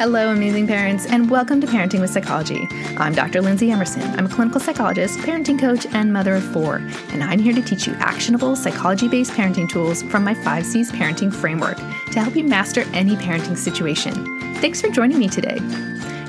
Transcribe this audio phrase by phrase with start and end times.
[0.00, 2.66] Hello, amazing parents, and welcome to Parenting with Psychology.
[2.96, 3.42] I'm Dr.
[3.42, 4.00] Lindsay Emerson.
[4.18, 6.76] I'm a clinical psychologist, parenting coach, and mother of four,
[7.12, 10.90] and I'm here to teach you actionable psychology based parenting tools from my 5 C's
[10.90, 11.76] parenting framework
[12.12, 14.14] to help you master any parenting situation.
[14.62, 15.58] Thanks for joining me today.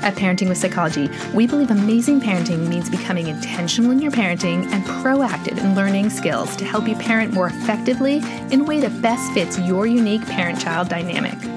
[0.02, 4.84] At Parenting with Psychology, we believe amazing parenting means becoming intentional in your parenting and
[4.84, 8.20] proactive in learning skills to help you parent more effectively
[8.50, 11.51] in a way that best fits your unique parent child dynamic.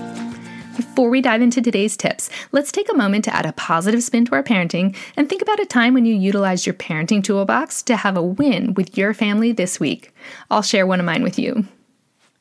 [0.96, 4.24] Before we dive into today's tips, let's take a moment to add a positive spin
[4.28, 7.98] to our parenting and think about a time when you utilized your parenting toolbox to
[7.98, 10.14] have a win with your family this week.
[10.50, 11.66] I'll share one of mine with you.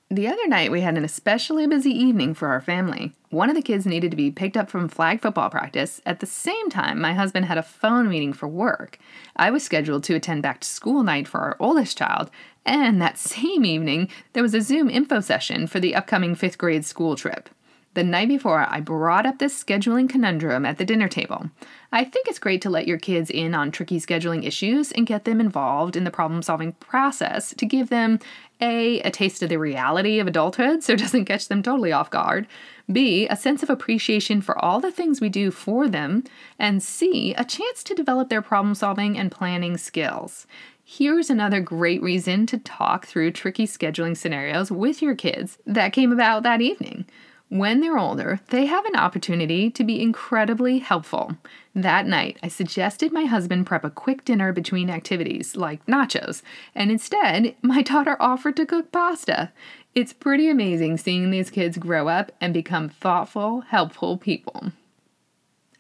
[0.09, 3.11] The other night, we had an especially busy evening for our family.
[3.31, 6.01] One of the kids needed to be picked up from flag football practice.
[6.07, 9.01] At the same time, my husband had a phone meeting for work.
[9.35, 12.31] I was scheduled to attend back to school night for our oldest child,
[12.65, 16.85] and that same evening, there was a Zoom info session for the upcoming fifth grade
[16.85, 17.51] school trip.
[17.95, 21.49] The night before, I brought up this scheduling conundrum at the dinner table.
[21.93, 25.25] I think it's great to let your kids in on tricky scheduling issues and get
[25.25, 28.19] them involved in the problem solving process to give them
[28.61, 32.11] A, a taste of the reality of adulthood so it doesn't catch them totally off
[32.11, 32.49] guard,
[32.91, 36.25] B, a sense of appreciation for all the things we do for them,
[36.59, 40.49] and C, a chance to develop their problem solving and planning skills.
[40.83, 46.11] Here's another great reason to talk through tricky scheduling scenarios with your kids that came
[46.11, 47.07] about that evening.
[47.51, 51.37] When they're older, they have an opportunity to be incredibly helpful.
[51.75, 56.43] That night, I suggested my husband prep a quick dinner between activities, like nachos,
[56.75, 59.53] and instead, my daughter offered to cook pasta.
[59.95, 64.73] It's pretty amazing seeing these kids grow up and become thoughtful, helpful people.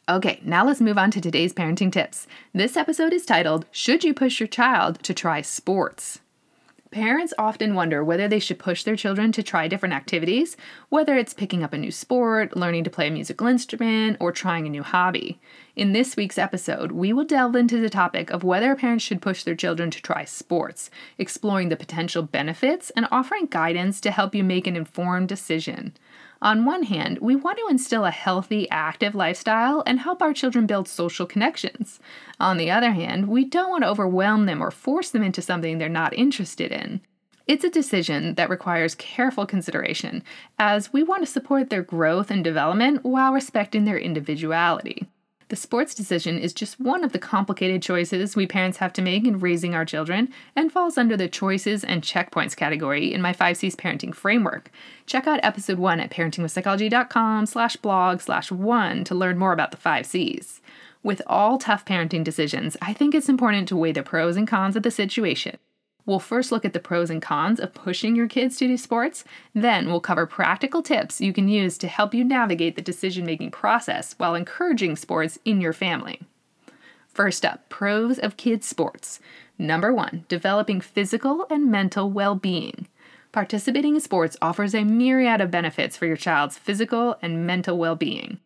[0.06, 2.26] Okay, now let's move on to today's parenting tips.
[2.52, 6.20] This episode is titled Should You Push Your Child to Try Sports?
[6.94, 10.56] Parents often wonder whether they should push their children to try different activities,
[10.90, 14.64] whether it's picking up a new sport, learning to play a musical instrument, or trying
[14.64, 15.40] a new hobby.
[15.74, 19.42] In this week's episode, we will delve into the topic of whether parents should push
[19.42, 20.88] their children to try sports,
[21.18, 25.94] exploring the potential benefits and offering guidance to help you make an informed decision.
[26.44, 30.66] On one hand, we want to instill a healthy, active lifestyle and help our children
[30.66, 32.00] build social connections.
[32.38, 35.78] On the other hand, we don't want to overwhelm them or force them into something
[35.78, 37.00] they're not interested in.
[37.46, 40.22] It's a decision that requires careful consideration,
[40.58, 45.08] as we want to support their growth and development while respecting their individuality.
[45.54, 49.24] The sports decision is just one of the complicated choices we parents have to make
[49.24, 53.76] in raising our children and falls under the choices and checkpoints category in my 5C's
[53.76, 54.72] parenting framework.
[55.06, 59.76] Check out episode 1 at parentingwithpsychology.com slash blog slash 1 to learn more about the
[59.76, 60.58] 5Cs.
[61.04, 64.74] With all tough parenting decisions, I think it's important to weigh the pros and cons
[64.74, 65.58] of the situation
[66.06, 69.24] We'll first look at the pros and cons of pushing your kids to do sports.
[69.54, 73.52] Then we'll cover practical tips you can use to help you navigate the decision making
[73.52, 76.20] process while encouraging sports in your family.
[77.08, 79.20] First up, pros of kids' sports.
[79.56, 82.88] Number one, developing physical and mental well being.
[83.32, 87.96] Participating in sports offers a myriad of benefits for your child's physical and mental well
[87.96, 88.40] being.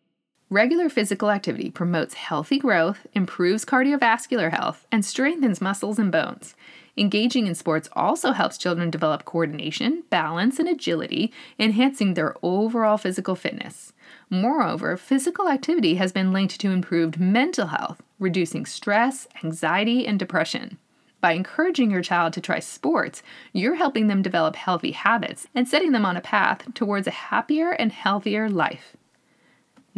[0.51, 6.55] Regular physical activity promotes healthy growth, improves cardiovascular health, and strengthens muscles and bones.
[6.97, 13.35] Engaging in sports also helps children develop coordination, balance, and agility, enhancing their overall physical
[13.35, 13.93] fitness.
[14.29, 20.77] Moreover, physical activity has been linked to improved mental health, reducing stress, anxiety, and depression.
[21.21, 23.21] By encouraging your child to try sports,
[23.51, 27.71] you're helping them develop healthy habits and setting them on a path towards a happier
[27.71, 28.95] and healthier life.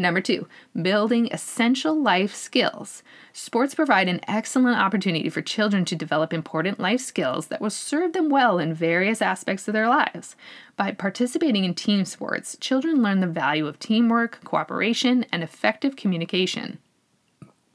[0.02, 0.48] Number two,
[0.82, 3.04] building essential life skills.
[3.34, 8.14] Sports provide an excellent opportunity for children to develop important life skills that will serve
[8.14, 10.36] them well in various aspects of their lives.
[10.76, 16.80] By participating in team sports, children learn the value of teamwork, cooperation, and effective communication.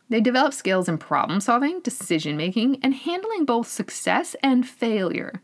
[0.08, 5.40] They develop skills in problem solving, decision making, and handling both success and failure.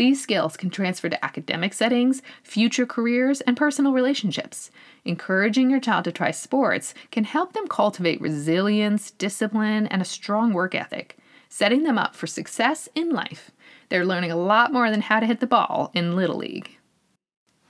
[0.00, 4.70] These skills can transfer to academic settings, future careers, and personal relationships.
[5.04, 10.54] Encouraging your child to try sports can help them cultivate resilience, discipline, and a strong
[10.54, 11.18] work ethic,
[11.50, 13.50] setting them up for success in life.
[13.90, 16.78] They're learning a lot more than how to hit the ball in Little League.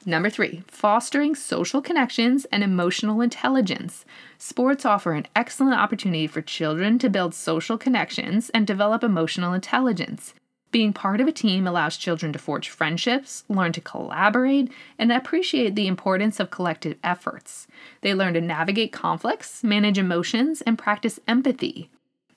[0.06, 4.04] Number three, fostering social connections and emotional intelligence.
[4.38, 10.32] Sports offer an excellent opportunity for children to build social connections and develop emotional intelligence.
[10.70, 15.74] Being part of a team allows children to forge friendships, learn to collaborate, and appreciate
[15.74, 17.66] the importance of collective efforts.
[18.02, 21.90] They learn to navigate conflicts, manage emotions, and practice empathy.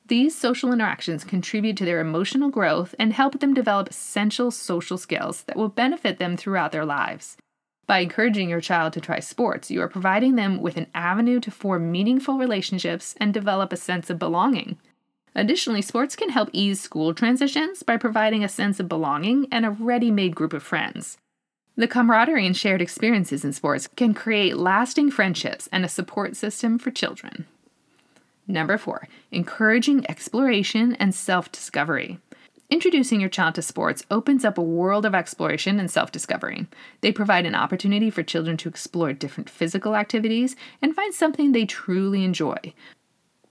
[0.08, 5.44] These social interactions contribute to their emotional growth and help them develop essential social skills
[5.44, 7.38] that will benefit them throughout their lives.
[7.86, 11.52] By encouraging your child to try sports, you are providing them with an avenue to
[11.52, 14.78] form meaningful relationships and develop a sense of belonging.
[15.36, 19.72] Additionally, sports can help ease school transitions by providing a sense of belonging and a
[19.72, 21.18] ready made group of friends.
[21.76, 26.78] The camaraderie and shared experiences in sports can create lasting friendships and a support system
[26.78, 27.48] for children.
[28.48, 32.20] Number four, encouraging exploration and self discovery.
[32.70, 36.68] Introducing your child to sports opens up a world of exploration and self discovery.
[37.02, 41.66] They provide an opportunity for children to explore different physical activities and find something they
[41.66, 42.74] truly enjoy.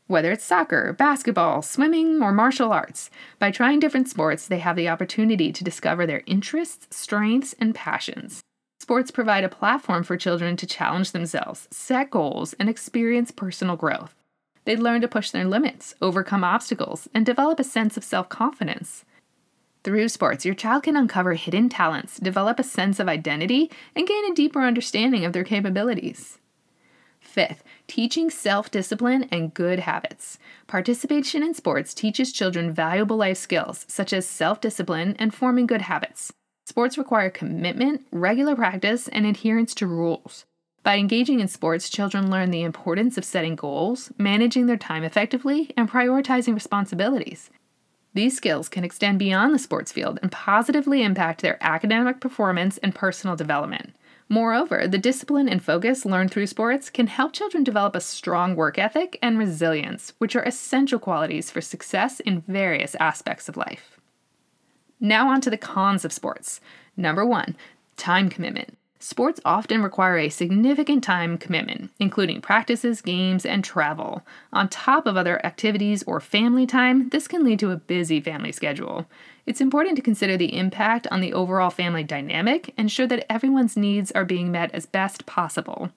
[0.09, 3.09] Whether it's soccer, basketball, swimming, or martial arts,
[3.39, 8.43] by trying different sports, they have the opportunity to discover their interests, strengths, and passions.
[8.81, 14.15] Sports provide a platform for children to challenge themselves, set goals, and experience personal growth.
[14.65, 19.05] They learn to push their limits, overcome obstacles, and develop a sense of self confidence.
[19.85, 24.31] Through sports, your child can uncover hidden talents, develop a sense of identity, and gain
[24.31, 26.39] a deeper understanding of their capabilities.
[27.33, 30.39] Fifth, teaching self discipline and good habits.
[30.67, 35.81] Participation in sports teaches children valuable life skills, such as self discipline and forming good
[35.81, 36.35] habits.
[36.67, 40.45] Sports require commitment, regular practice, and adherence to rules.
[40.83, 45.73] By engaging in sports, children learn the importance of setting goals, managing their time effectively,
[45.75, 47.49] and prioritizing responsibilities.
[48.13, 52.95] These skills can extend beyond the sports field and positively impact their academic performance and
[52.95, 53.95] personal development.
[54.33, 58.79] Moreover, the discipline and focus learned through sports can help children develop a strong work
[58.79, 64.01] ethic and resilience, which are essential qualities for success in various aspects of life.
[64.99, 66.63] Now, on to the cons of sports.
[66.97, 67.57] Number one,
[67.99, 68.79] time commitment.
[68.99, 74.23] Sports often require a significant time commitment, including practices, games, and travel.
[74.51, 78.53] On top of other activities or family time, this can lead to a busy family
[78.53, 79.05] schedule.
[79.45, 83.77] It's important to consider the impact on the overall family dynamic, and ensure that everyone's
[83.77, 85.91] needs are being met as best possible.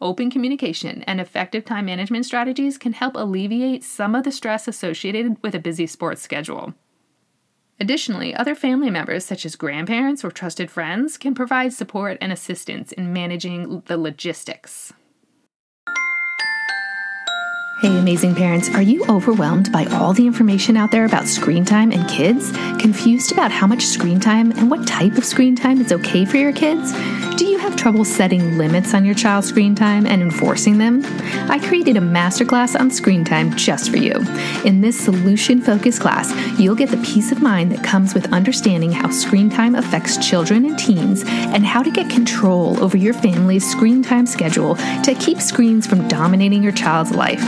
[0.00, 5.42] Open communication and effective time management strategies can help alleviate some of the stress associated
[5.42, 6.74] with a busy sports schedule.
[7.80, 12.92] Additionally, other family members, such as grandparents or trusted friends, can provide support and assistance
[12.92, 14.92] in managing the logistics.
[17.78, 21.92] Hey, amazing parents, are you overwhelmed by all the information out there about screen time
[21.92, 22.50] and kids?
[22.80, 26.38] Confused about how much screen time and what type of screen time is okay for
[26.38, 26.92] your kids?
[27.36, 31.04] Do you have trouble setting limits on your child's screen time and enforcing them?
[31.50, 34.12] I created a masterclass on screen time just for you.
[34.64, 38.92] In this solution focused class, you'll get the peace of mind that comes with understanding
[38.92, 43.68] how screen time affects children and teens and how to get control over your family's
[43.68, 47.42] screen time schedule to keep screens from dominating your child's life.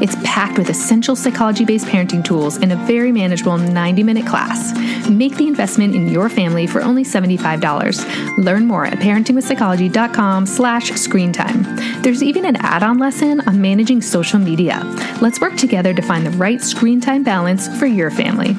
[0.00, 4.72] It's packed with essential psychology based parenting tools in a very manageable 90 minute class.
[5.08, 8.38] Make the investment in your family for only $75.
[8.38, 11.64] Learn more at parentingwithpsychology.com slash screen time.
[12.02, 14.82] There's even an add-on lesson on managing social media.
[15.20, 18.56] Let's work together to find the right screen time balance for your family.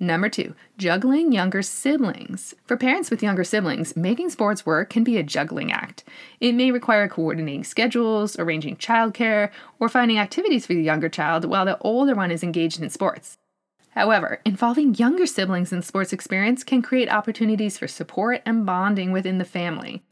[0.00, 2.54] Number two, juggling younger siblings.
[2.64, 6.04] For parents with younger siblings, making sports work can be a juggling act.
[6.38, 9.50] It may require coordinating schedules, arranging childcare,
[9.80, 13.38] or finding activities for the younger child while the older one is engaged in sports.
[13.90, 19.38] However, involving younger siblings in sports experience can create opportunities for support and bonding within
[19.38, 20.04] the family.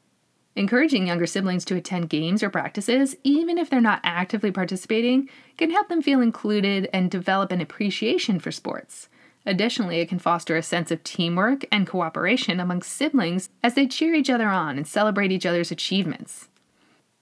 [0.56, 5.70] Encouraging younger siblings to attend games or practices, even if they're not actively participating, can
[5.70, 9.08] help them feel included and develop an appreciation for sports.
[9.46, 14.12] Additionally, it can foster a sense of teamwork and cooperation among siblings as they cheer
[14.12, 16.48] each other on and celebrate each other's achievements.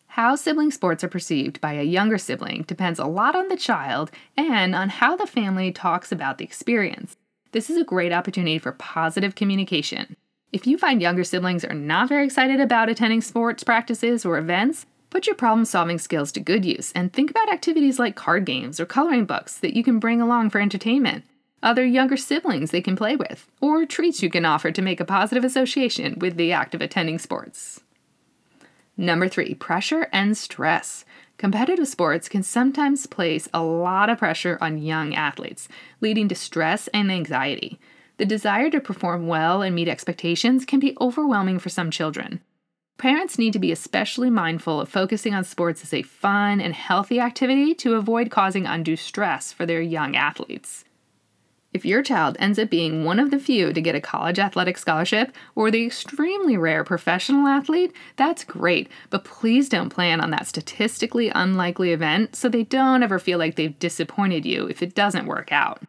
[0.07, 4.11] How sibling sports are perceived by a younger sibling depends a lot on the child
[4.39, 7.15] and on how the family talks about the experience.
[7.53, 10.17] This is a great opportunity for positive communication.
[10.51, 14.87] If you find younger siblings are not very excited about attending sports practices or events,
[15.11, 18.81] put your problem solving skills to good use and think about activities like card games
[18.81, 21.25] or coloring books that you can bring along for entertainment
[21.65, 25.05] other younger siblings they can play with, or treats you can offer to make a
[25.05, 27.81] positive association with the act of attending sports.
[28.97, 31.05] Number three, pressure and stress.
[31.37, 35.67] Competitive sports can sometimes place a lot of pressure on young athletes,
[36.01, 37.81] leading to stress and anxiety.
[38.19, 42.41] The desire to perform well and meet expectations can be overwhelming for some children.
[42.97, 47.19] Parents need to be especially mindful of focusing on sports as a fun and healthy
[47.19, 50.85] activity to avoid causing undue stress for their young athletes.
[51.75, 54.79] If your child ends up being one of the few to get a college athletic
[54.79, 60.47] scholarship or the extremely rare professional athlete, that's great, but please don't plan on that
[60.47, 65.27] statistically unlikely event so they don't ever feel like they've disappointed you if it doesn't
[65.27, 65.83] work out.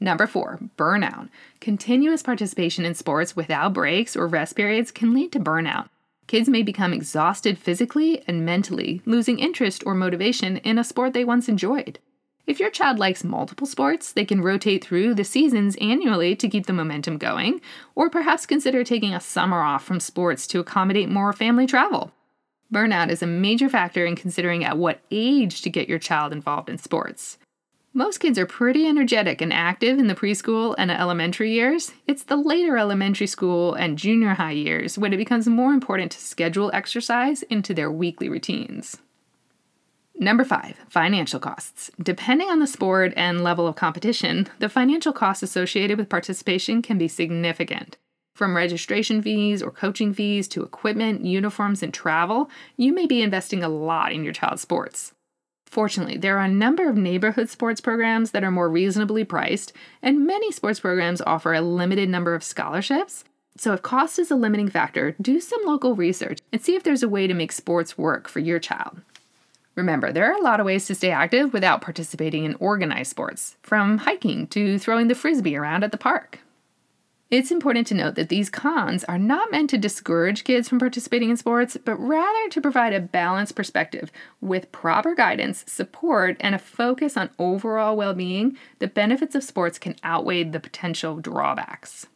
[0.00, 1.28] Number four, burnout.
[1.60, 5.90] Continuous participation in sports without breaks or rest periods can lead to burnout.
[6.26, 11.24] Kids may become exhausted physically and mentally, losing interest or motivation in a sport they
[11.24, 12.00] once enjoyed.
[12.46, 16.66] If your child likes multiple sports, they can rotate through the seasons annually to keep
[16.66, 17.60] the momentum going,
[17.96, 22.12] or perhaps consider taking a summer off from sports to accommodate more family travel.
[22.72, 26.68] Burnout is a major factor in considering at what age to get your child involved
[26.68, 27.38] in sports.
[27.92, 31.92] Most kids are pretty energetic and active in the preschool and elementary years.
[32.06, 36.20] It's the later elementary school and junior high years when it becomes more important to
[36.20, 38.98] schedule exercise into their weekly routines.
[40.18, 41.90] Number five, financial costs.
[42.02, 46.96] Depending on the sport and level of competition, the financial costs associated with participation can
[46.96, 47.98] be significant.
[48.34, 53.62] From registration fees or coaching fees to equipment, uniforms, and travel, you may be investing
[53.62, 55.12] a lot in your child's sports.
[55.66, 60.26] Fortunately, there are a number of neighborhood sports programs that are more reasonably priced, and
[60.26, 63.24] many sports programs offer a limited number of scholarships.
[63.58, 67.02] So, if cost is a limiting factor, do some local research and see if there's
[67.02, 69.02] a way to make sports work for your child.
[69.76, 73.56] Remember, there are a lot of ways to stay active without participating in organized sports,
[73.62, 76.40] from hiking to throwing the frisbee around at the park.
[77.28, 81.28] It's important to note that these cons are not meant to discourage kids from participating
[81.28, 86.58] in sports, but rather to provide a balanced perspective with proper guidance, support, and a
[86.58, 88.56] focus on overall well being.
[88.78, 92.06] The benefits of sports can outweigh the potential drawbacks.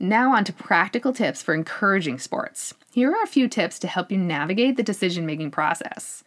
[0.00, 2.74] Now, on to practical tips for encouraging sports.
[2.92, 6.24] Here are a few tips to help you navigate the decision making process.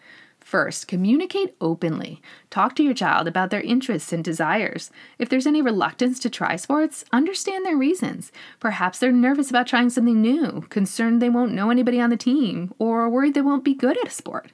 [0.53, 2.21] First, communicate openly.
[2.51, 4.91] Talk to your child about their interests and desires.
[5.17, 8.31] If there's any reluctance to try sports, understand their reasons.
[8.59, 12.71] Perhaps they're nervous about trying something new, concerned they won't know anybody on the team,
[12.77, 14.51] or worried they won't be good at a sport.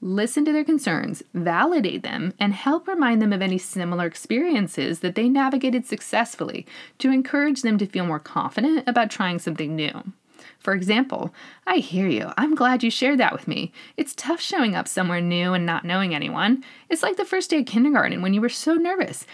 [0.00, 5.16] Listen to their concerns, validate them, and help remind them of any similar experiences that
[5.16, 6.66] they navigated successfully
[6.96, 10.14] to encourage them to feel more confident about trying something new.
[10.58, 11.34] For example,
[11.66, 12.32] I hear you.
[12.36, 13.72] I'm glad you shared that with me.
[13.96, 16.64] It's tough showing up somewhere new and not knowing anyone.
[16.88, 19.26] It's like the first day of kindergarten when you were so nervous.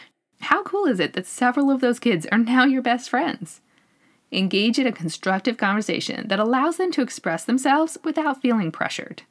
[0.43, 3.61] How cool is it that several of those kids are now your best friends?
[4.33, 9.23] Engage in a constructive conversation that allows them to express themselves without feeling pressured.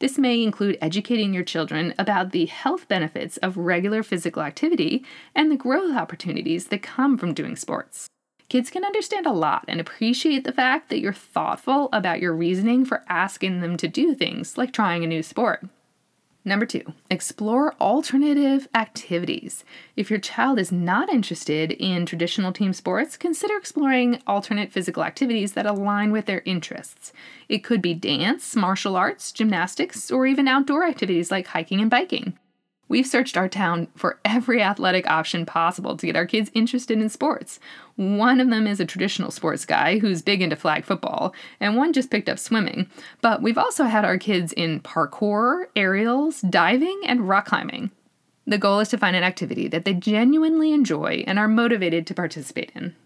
[0.00, 5.50] This may include educating your children about the health benefits of regular physical activity and
[5.50, 8.08] the growth opportunities that come from doing sports.
[8.50, 12.84] Kids can understand a lot and appreciate the fact that you're thoughtful about your reasoning
[12.84, 15.64] for asking them to do things like trying a new sport.
[16.44, 19.64] Number two, explore alternative activities.
[19.94, 25.52] If your child is not interested in traditional team sports, consider exploring alternate physical activities
[25.52, 27.12] that align with their interests.
[27.48, 32.36] It could be dance, martial arts, gymnastics, or even outdoor activities like hiking and biking.
[32.90, 37.08] We've searched our town for every athletic option possible to get our kids interested in
[37.08, 37.60] sports.
[37.94, 41.92] One of them is a traditional sports guy who's big into flag football, and one
[41.92, 42.90] just picked up swimming.
[43.20, 47.92] But we've also had our kids in parkour, aerials, diving, and rock climbing.
[48.44, 52.14] The goal is to find an activity that they genuinely enjoy and are motivated to
[52.14, 52.96] participate in.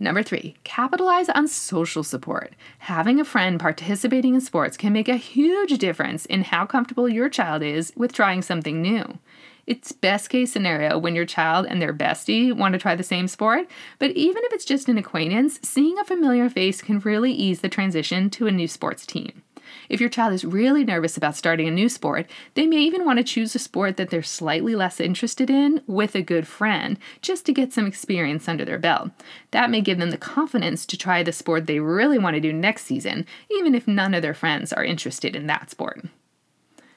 [0.00, 2.54] Number three, capitalize on social support.
[2.78, 7.28] Having a friend participating in sports can make a huge difference in how comfortable your
[7.28, 9.18] child is with trying something new.
[9.66, 13.28] It's best case scenario when your child and their bestie want to try the same
[13.28, 17.60] sport, but even if it's just an acquaintance, seeing a familiar face can really ease
[17.60, 19.42] the transition to a new sports team.
[19.88, 23.18] If your child is really nervous about starting a new sport, they may even want
[23.18, 27.46] to choose a sport that they're slightly less interested in with a good friend, just
[27.46, 29.10] to get some experience under their belt.
[29.50, 32.52] That may give them the confidence to try the sport they really want to do
[32.52, 36.04] next season, even if none of their friends are interested in that sport.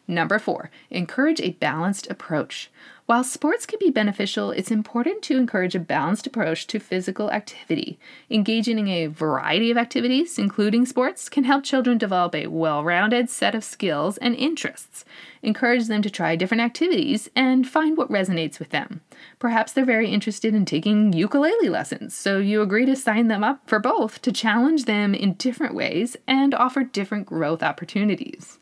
[0.08, 2.70] Number four, encourage a balanced approach.
[3.12, 8.00] While sports can be beneficial, it's important to encourage a balanced approach to physical activity.
[8.30, 13.30] Engaging in a variety of activities, including sports, can help children develop a well rounded
[13.30, 15.04] set of skills and interests.
[15.42, 19.02] Encourage them to try different activities and find what resonates with them.
[19.40, 23.60] Perhaps they're very interested in taking ukulele lessons, so you agree to sign them up
[23.68, 28.58] for both to challenge them in different ways and offer different growth opportunities.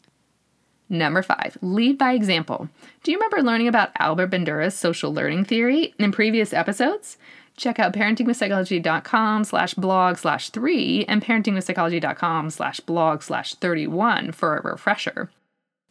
[0.89, 2.67] Number five, lead by example.
[3.03, 7.17] Do you remember learning about Albert Bandura's social learning theory in previous episodes?
[7.55, 14.61] Check out parentingwithpsychology.com slash blog slash three and parentingwithpsychology.com slash blog slash 31 for a
[14.61, 15.29] refresher.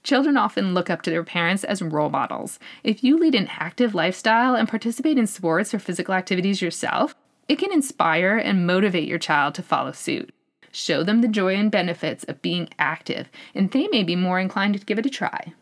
[0.02, 2.59] Children often look up to their parents as role models.
[2.83, 7.14] If you lead an active lifestyle and participate in sports or physical activities yourself,
[7.49, 10.33] it can inspire and motivate your child to follow suit.
[10.73, 14.79] Show them the joy and benefits of being active, and they may be more inclined
[14.79, 15.53] to give it a try.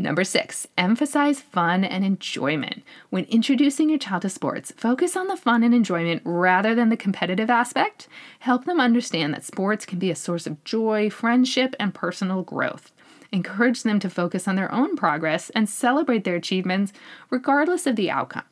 [0.00, 2.82] Number six, emphasize fun and enjoyment.
[3.10, 6.96] When introducing your child to sports, focus on the fun and enjoyment rather than the
[6.96, 8.08] competitive aspect.
[8.38, 12.92] Help them understand that sports can be a source of joy, friendship, and personal growth.
[13.30, 16.94] Encourage them to focus on their own progress and celebrate their achievements
[17.28, 18.44] regardless of the outcome.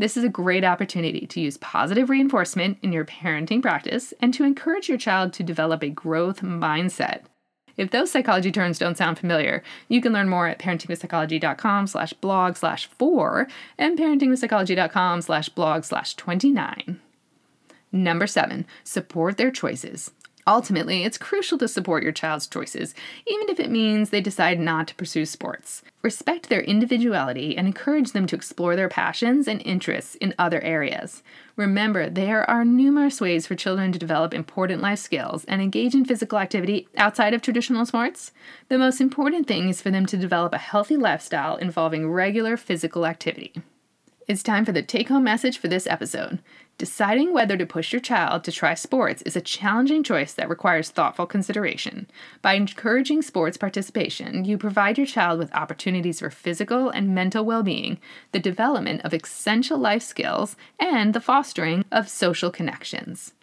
[0.00, 4.44] This is a great opportunity to use positive reinforcement in your parenting practice and to
[4.44, 7.22] encourage your child to develop a growth mindset.
[7.76, 12.56] If those psychology terms don't sound familiar, you can learn more at parentingwithpsychology.com slash blog
[12.56, 17.00] slash four and parentingwithpsychology.com slash blog slash 29.
[17.90, 20.12] Number seven, support their choices.
[20.48, 22.94] Ultimately, it's crucial to support your child's choices,
[23.26, 25.82] even if it means they decide not to pursue sports.
[26.00, 31.22] Respect their individuality and encourage them to explore their passions and interests in other areas.
[31.56, 36.06] Remember, there are numerous ways for children to develop important life skills and engage in
[36.06, 38.32] physical activity outside of traditional sports.
[38.70, 43.04] The most important thing is for them to develop a healthy lifestyle involving regular physical
[43.04, 43.52] activity.
[44.26, 46.38] It's time for the take home message for this episode.
[46.78, 50.90] Deciding whether to push your child to try sports is a challenging choice that requires
[50.90, 52.06] thoughtful consideration.
[52.40, 57.64] By encouraging sports participation, you provide your child with opportunities for physical and mental well
[57.64, 57.98] being,
[58.30, 63.34] the development of essential life skills, and the fostering of social connections.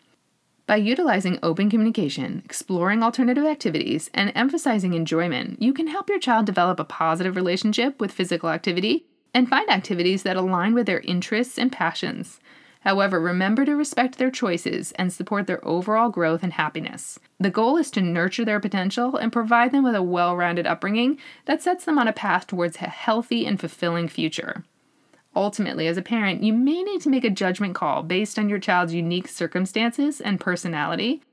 [0.65, 6.45] By utilizing open communication, exploring alternative activities, and emphasizing enjoyment, you can help your child
[6.45, 11.59] develop a positive relationship with physical activity and find activities that align with their interests
[11.59, 12.39] and passions.
[12.85, 17.19] However, remember to respect their choices and support their overall growth and happiness.
[17.39, 21.17] The goal is to nurture their potential and provide them with a well rounded upbringing
[21.45, 24.63] that sets them on a path towards a healthy and fulfilling future.
[25.35, 28.59] Ultimately, as a parent, you may need to make a judgment call based on your
[28.59, 31.23] child's unique circumstances and personality,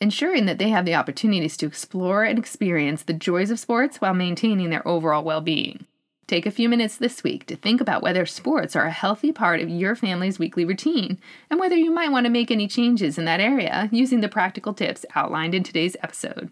[0.00, 4.14] ensuring that they have the opportunities to explore and experience the joys of sports while
[4.14, 5.86] maintaining their overall well being.
[6.32, 9.60] Take a few minutes this week to think about whether sports are a healthy part
[9.60, 11.18] of your family's weekly routine
[11.50, 14.72] and whether you might want to make any changes in that area using the practical
[14.72, 16.50] tips outlined in today's episode.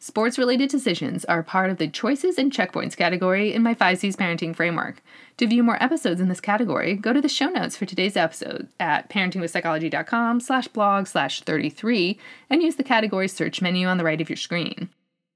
[0.00, 4.52] Sports related decisions are part of the choices and checkpoints category in my 5Cs parenting
[4.52, 5.00] framework.
[5.36, 8.66] To view more episodes in this category, go to the show notes for today's episode
[8.80, 12.18] at parentingwithpsychology.com slash blog slash 33
[12.50, 14.88] and use the category search menu on the right of your screen.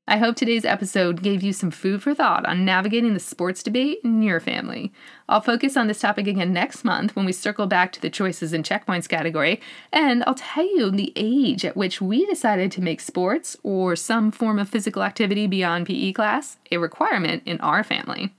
[0.09, 3.99] I hope today's episode gave you some food for thought on navigating the sports debate
[4.05, 4.92] in your family.
[5.29, 8.53] I'll focus on this topic again next month when we circle back to the choices
[8.53, 9.61] and checkpoints category,
[9.92, 14.31] and I'll tell you the age at which we decided to make sports or some
[14.31, 18.33] form of physical activity beyond PE class a requirement in our family.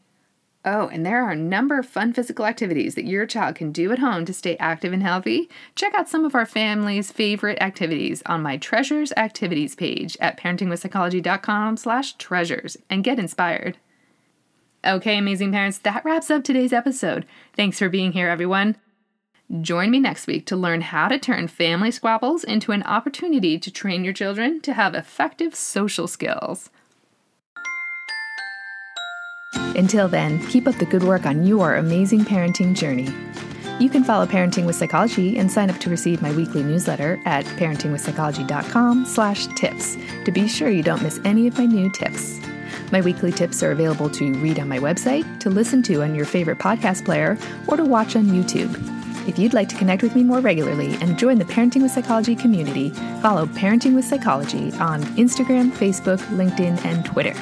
[0.70, 3.90] Oh, and there are a number of fun physical activities that your child can do
[3.94, 5.50] at home to stay active and healthy.
[5.76, 11.78] Check out some of our family's favorite activities on my Treasures Activities page at parentingwithpsychology.com
[11.78, 13.78] slash treasures and get inspired.
[14.86, 17.26] Okay, amazing parents, that wraps up today's episode.
[17.56, 18.76] Thanks for being here, everyone.
[19.62, 23.72] Join me next week to learn how to turn family squabbles into an opportunity to
[23.72, 26.70] train your children to have effective social skills.
[29.78, 33.10] Until then, keep up the good work on your amazing parenting journey.
[33.80, 37.46] You can follow Parenting with Psychology and sign up to receive my weekly newsletter at
[37.46, 42.40] parentingwithpsychology.com/tips to be sure you don't miss any of my new tips.
[42.92, 46.26] My weekly tips are available to read on my website, to listen to on your
[46.26, 47.38] favorite podcast player,
[47.68, 48.76] or to watch on YouTube.
[49.28, 52.36] If you'd like to connect with me more regularly and join the Parenting with Psychology
[52.36, 52.90] community,
[53.22, 57.36] follow Parenting with Psychology on Instagram, Facebook, LinkedIn, and Twitter.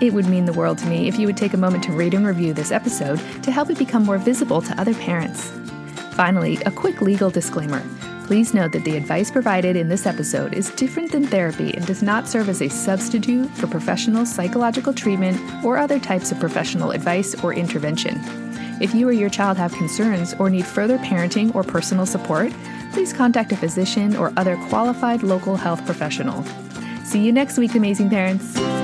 [0.00, 2.14] It would mean the world to me if you would take a moment to rate
[2.14, 5.50] and review this episode to help it become more visible to other parents.
[6.12, 7.82] Finally, a quick legal disclaimer.
[8.24, 12.02] Please note that the advice provided in this episode is different than therapy and does
[12.02, 17.34] not serve as a substitute for professional psychological treatment or other types of professional advice
[17.42, 18.20] or intervention.
[18.80, 22.52] If you or your child have concerns or need further parenting or personal support,
[22.92, 26.44] please contact a physician or other qualified local health professional.
[27.04, 28.77] See you next week, amazing parents.